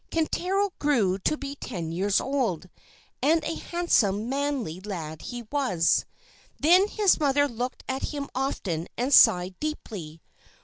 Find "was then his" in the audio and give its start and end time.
5.51-7.19